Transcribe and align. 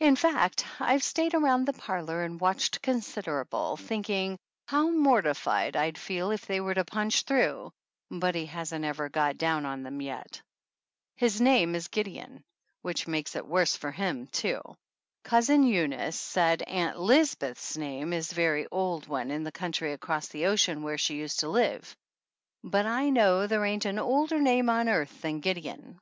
In 0.00 0.16
fact, 0.16 0.66
I 0.80 0.94
have 0.94 1.02
stayed 1.04 1.32
around 1.32 1.64
the 1.64 1.72
parlor 1.72 2.24
and 2.24 2.40
watched 2.40 2.82
considerable, 2.82 3.76
thinking 3.76 4.36
how 4.66 4.90
mortified 4.90 5.76
I'd 5.76 5.96
feel 5.96 6.32
if 6.32 6.44
they 6.44 6.58
were 6.60 6.74
to 6.74 6.84
punch 6.84 7.22
through, 7.22 7.70
but 8.10 8.34
he 8.34 8.46
hasn't 8.46 8.84
ever 8.84 9.08
got 9.08 9.38
down 9.38 9.64
on 9.64 9.84
them 9.84 10.02
yet. 10.02 10.42
His 11.14 11.40
name 11.40 11.76
is 11.76 11.86
Gideon, 11.86 12.42
which 12.82 13.06
makes 13.06 13.36
it 13.36 13.46
worse 13.46 13.76
for 13.76 13.92
him, 13.92 14.26
too. 14.26 14.60
Cousin 15.22 15.62
Eunice 15.62 16.18
said 16.18 16.62
Ann 16.62 16.98
Lisbeth's 16.98 17.74
THE 17.74 17.78
ANNALS 17.78 17.78
OF 17.78 17.78
ANN 17.78 18.00
name 18.00 18.12
is 18.12 18.32
a 18.32 18.34
very 18.34 18.66
old 18.72 19.06
one 19.06 19.30
in 19.30 19.44
the 19.44 19.52
country 19.52 19.92
across 19.92 20.26
the 20.26 20.46
ocean 20.46 20.82
where 20.82 20.98
she 20.98 21.14
used 21.14 21.38
to 21.38 21.48
live, 21.48 21.94
but 22.64 22.86
I 22.86 23.10
know 23.10 23.46
there 23.46 23.64
ain't 23.64 23.84
an 23.84 24.00
older 24.00 24.40
name 24.40 24.68
on 24.68 24.88
earth 24.88 25.22
than 25.22 25.38
Gideon. 25.38 26.00